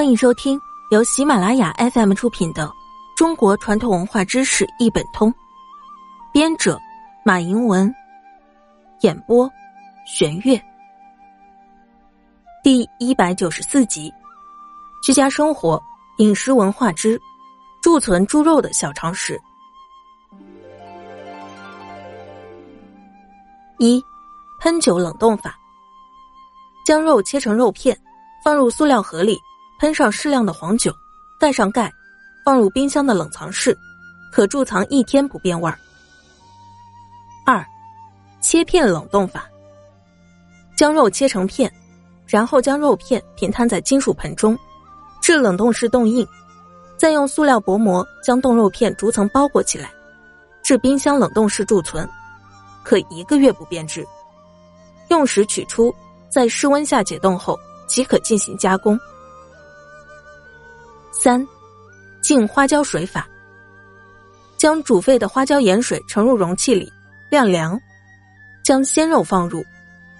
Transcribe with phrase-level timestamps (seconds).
[0.00, 0.58] 欢迎收听
[0.90, 2.66] 由喜马拉雅 FM 出品的
[3.14, 5.30] 《中国传统文化知识一本通》，
[6.32, 6.80] 编者
[7.22, 7.94] 马迎文，
[9.02, 9.46] 演播
[10.06, 10.58] 玄月。
[12.64, 14.10] 第一百九十四集：
[15.02, 15.78] 居家生活
[16.16, 17.20] 饮食文化之
[17.82, 19.38] 贮存猪肉的小常识。
[23.78, 24.02] 一、
[24.60, 25.54] 喷酒冷冻法。
[26.86, 27.94] 将肉切成肉片，
[28.42, 29.38] 放入塑料盒里。
[29.80, 30.94] 喷上适量的黄酒，
[31.38, 31.90] 盖上盖，
[32.44, 33.74] 放入冰箱的冷藏室，
[34.30, 35.78] 可贮藏一天不变味儿。
[37.46, 37.64] 二，
[38.42, 39.48] 切片冷冻法。
[40.76, 41.72] 将肉切成片，
[42.26, 44.58] 然后将肉片平摊在金属盆中，
[45.22, 46.28] 至冷冻室冻硬，
[46.98, 49.90] 再用塑料薄膜将冻肉片逐层包裹起来，
[50.62, 52.06] 至冰箱冷冻室贮存，
[52.84, 54.06] 可一个月不变质。
[55.08, 55.90] 用时取出，
[56.28, 59.00] 在室温下解冻后即可进行加工。
[61.10, 61.46] 三，
[62.20, 63.26] 浸花椒水法。
[64.56, 66.92] 将煮沸的花椒盐水盛入容器里，
[67.30, 67.80] 晾凉，
[68.62, 69.64] 将鲜肉放入，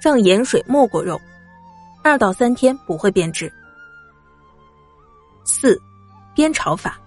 [0.00, 1.20] 让盐水没过肉，
[2.04, 3.52] 二到三天不会变质。
[5.44, 5.80] 四，
[6.36, 6.98] 煸炒法。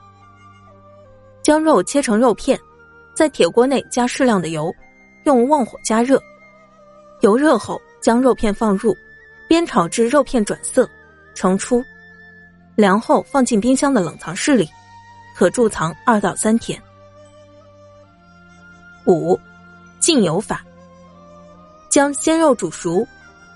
[1.41, 2.59] 将肉切成肉片，
[3.15, 4.73] 在铁锅内加适量的油，
[5.23, 6.21] 用旺火加热，
[7.21, 8.95] 油热后将肉片放入，
[9.49, 10.87] 煸炒至肉片转色，
[11.33, 11.83] 盛出。
[12.75, 14.69] 凉后放进冰箱的冷藏室里，
[15.35, 16.81] 可贮藏二到三天。
[19.05, 19.39] 五，
[19.99, 20.63] 浸油法。
[21.89, 23.05] 将鲜肉煮熟，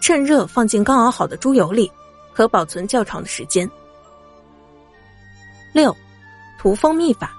[0.01, 1.89] 趁热放进刚熬好的猪油里，
[2.33, 3.69] 可保存较长的时间。
[5.71, 5.95] 六，
[6.59, 7.31] 涂蜂蜜法。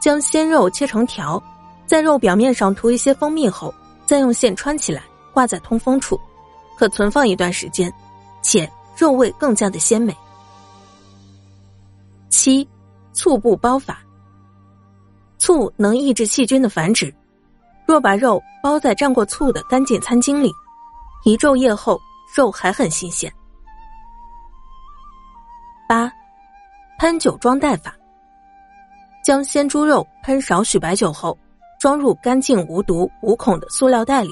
[0.00, 1.42] 将鲜肉切成条，
[1.84, 3.74] 在肉表面上涂一些蜂蜜后，
[4.06, 5.02] 再用线穿起来，
[5.34, 6.18] 挂在通风处，
[6.78, 7.92] 可存放一段时间，
[8.40, 10.16] 且肉味更加的鲜美。
[12.46, 12.68] 七，
[13.12, 13.98] 醋布包法。
[15.36, 17.12] 醋能抑制细菌的繁殖，
[17.88, 20.52] 若把肉包在蘸过醋的干净餐巾里，
[21.24, 22.00] 一昼夜后
[22.36, 23.28] 肉还很新鲜。
[25.88, 26.08] 八，
[27.00, 27.92] 喷酒装袋法。
[29.24, 31.36] 将鲜猪肉喷少许白酒后，
[31.80, 34.30] 装入干净无毒无孔的塑料袋里，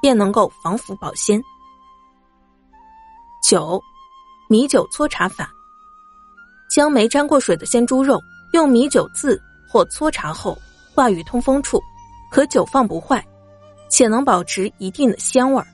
[0.00, 1.38] 便能够防腐保鲜。
[3.42, 3.78] 九，
[4.48, 5.52] 米酒搓茶法。
[6.72, 8.18] 将没沾过水的鲜猪肉
[8.54, 9.38] 用米酒渍
[9.68, 10.56] 或搓茶后
[10.94, 11.78] 挂于通风处，
[12.30, 13.22] 可久放不坏，
[13.90, 15.66] 且能保持一定的鲜味儿。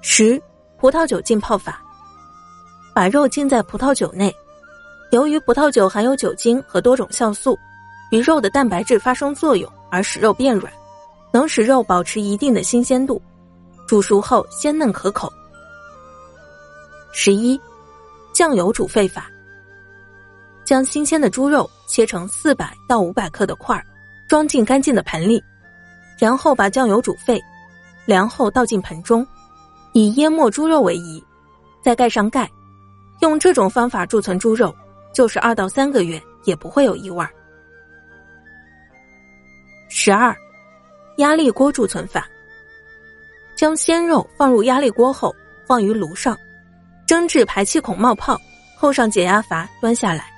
[0.00, 0.40] 十、
[0.78, 1.82] 葡萄酒浸泡法。
[2.94, 4.34] 把肉浸在葡萄酒内，
[5.10, 7.58] 由于葡萄酒含有酒精和多种酵素，
[8.10, 10.72] 与肉的蛋白质发生作用而使肉变软，
[11.30, 13.20] 能使肉保持一定的新鲜度，
[13.86, 15.30] 煮熟后鲜嫩可口。
[17.12, 17.60] 十一。
[18.38, 19.28] 酱油煮沸法：
[20.62, 23.84] 将新鲜的猪肉切成四百到五百克的块儿，
[24.28, 25.42] 装进干净的盆里，
[26.16, 27.42] 然后把酱油煮沸，
[28.06, 29.26] 凉后倒进盆中，
[29.92, 31.20] 以淹没猪肉为宜，
[31.82, 32.48] 再盖上盖，
[33.22, 34.72] 用这种方法贮存猪肉，
[35.12, 37.26] 就是二到三个月也不会有异味。
[39.88, 40.32] 十二，
[41.16, 42.24] 压力锅贮存法：
[43.56, 45.34] 将鲜肉放入压力锅后，
[45.66, 46.38] 放于炉上。
[47.08, 48.38] 蒸至排气孔冒泡，
[48.78, 50.30] 扣上解压阀，端下来。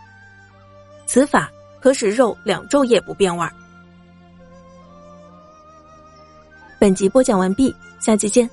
[1.05, 1.51] 此法
[1.81, 3.53] 可使肉两昼夜不变味儿。
[6.79, 8.49] 本集播讲完毕，下期见。